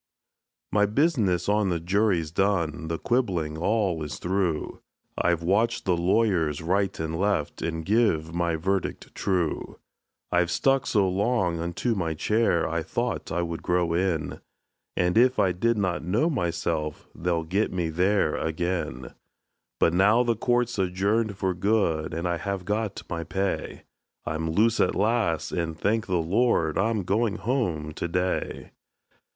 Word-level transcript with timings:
My 0.71 0.87
business 0.87 1.47
on 1.47 1.69
the 1.69 1.79
jury's 1.79 2.31
done 2.31 2.87
the 2.87 2.97
quibblin' 2.97 3.55
all 3.55 4.01
is 4.01 4.17
through 4.17 4.81
I've 5.15 5.43
watched 5.43 5.85
the 5.85 5.95
lawyers 5.95 6.59
right 6.59 6.99
and 6.99 7.19
left, 7.19 7.61
and 7.61 7.85
give 7.85 8.33
my 8.33 8.55
verdict 8.55 9.13
true; 9.13 9.77
I 10.31 10.43
stuck 10.45 10.87
so 10.87 11.07
long 11.07 11.59
unto 11.59 11.93
my 11.93 12.15
chair, 12.15 12.67
I 12.67 12.81
thought 12.81 13.31
I 13.31 13.43
would 13.43 13.61
grow 13.61 13.93
in; 13.93 14.41
And 14.97 15.19
if 15.19 15.37
I 15.37 15.51
do 15.51 15.75
not 15.75 16.03
know 16.03 16.31
myself, 16.31 17.07
they'll 17.13 17.43
get 17.43 17.71
me 17.71 17.89
there 17.89 18.35
ag'in; 18.39 19.13
But 19.79 19.93
now 19.93 20.23
the 20.23 20.35
court's 20.35 20.79
adjourned 20.79 21.37
for 21.37 21.53
good, 21.53 22.11
and 22.15 22.27
I 22.27 22.37
have 22.37 22.65
got 22.65 23.03
my 23.07 23.23
pay; 23.23 23.83
I'm 24.25 24.49
loose 24.49 24.79
at 24.79 24.95
last, 24.95 25.51
and 25.51 25.77
thank 25.79 26.07
the 26.07 26.15
Lord, 26.17 26.75
I'm 26.79 27.03
going 27.03 27.35
home 27.35 27.91
to 27.93 28.07
day. 28.07 28.71